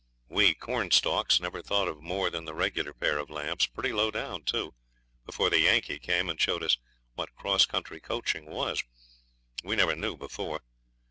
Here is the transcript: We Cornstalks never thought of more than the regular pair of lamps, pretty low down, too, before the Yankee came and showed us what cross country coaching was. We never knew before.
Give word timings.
We 0.29 0.55
Cornstalks 0.55 1.39
never 1.39 1.61
thought 1.61 1.87
of 1.87 2.01
more 2.01 2.31
than 2.31 2.45
the 2.45 2.55
regular 2.55 2.91
pair 2.91 3.19
of 3.19 3.29
lamps, 3.29 3.67
pretty 3.67 3.93
low 3.93 4.09
down, 4.09 4.41
too, 4.45 4.73
before 5.27 5.51
the 5.51 5.59
Yankee 5.59 5.99
came 5.99 6.27
and 6.27 6.41
showed 6.41 6.63
us 6.63 6.79
what 7.13 7.35
cross 7.35 7.67
country 7.67 7.99
coaching 8.01 8.47
was. 8.47 8.83
We 9.63 9.75
never 9.75 9.95
knew 9.95 10.17
before. 10.17 10.61